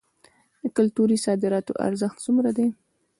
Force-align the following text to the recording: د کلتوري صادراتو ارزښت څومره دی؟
د 0.61 0.63
کلتوري 0.77 1.17
صادراتو 1.25 1.73
ارزښت 1.87 2.17
څومره 2.25 2.49
دی؟ 2.57 2.67